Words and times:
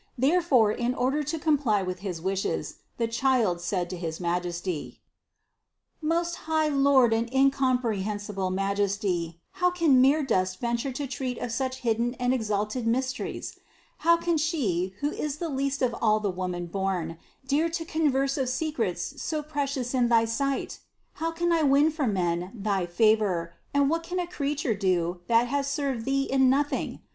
Therefore, 0.17 0.71
in 0.71 0.95
order 0.95 1.21
to 1.21 1.37
comply 1.37 1.83
with 1.83 1.99
his 1.99 2.19
wishes, 2.19 2.77
the 2.97 3.07
Child 3.07 3.61
said 3.61 3.87
to 3.91 3.95
his 3.97 4.19
Majesty: 4.19 4.99
394. 5.99 6.17
"Most 6.17 6.35
high 6.49 6.69
Lord 6.69 7.13
and 7.13 7.31
incomprehensible 7.31 8.49
Ma 8.49 8.73
jesty, 8.73 9.39
how 9.61 9.69
can 9.69 10.01
mere 10.01 10.23
dust 10.23 10.59
venture 10.59 10.91
to 10.91 11.05
treat 11.05 11.37
of 11.37 11.51
such 11.51 11.81
hidden 11.81 12.15
and 12.15 12.33
exalted 12.33 12.87
mysteries? 12.87 13.59
How 13.97 14.17
can 14.17 14.37
she, 14.39 14.95
who 15.01 15.11
is 15.11 15.37
the 15.37 15.49
least 15.49 15.83
of 15.83 15.95
all 16.01 16.19
the 16.19 16.33
womanborn, 16.33 17.19
dare 17.47 17.69
to 17.69 17.85
converse 17.85 18.39
of 18.39 18.49
secrets 18.49 19.21
so 19.21 19.43
precious 19.43 19.93
in 19.93 20.07
thy 20.09 20.25
sight? 20.25 20.79
How 21.21 21.29
can 21.29 21.51
I 21.51 21.61
win 21.61 21.91
for 21.91 22.07
men 22.07 22.51
thy 22.55 22.87
favor, 22.87 23.53
and 23.71 23.87
what 23.87 24.01
can 24.01 24.17
a 24.17 24.25
creature 24.25 24.73
do, 24.73 25.19
that 25.27 25.45
has 25.49 25.67
served 25.67 26.05
Thee 26.05 26.23
in 26.23 26.49
nothing? 26.49 27.01